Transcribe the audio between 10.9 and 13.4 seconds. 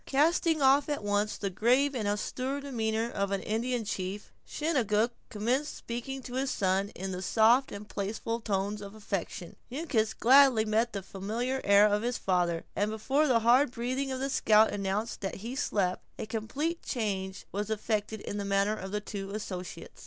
the familiar air of his father; and before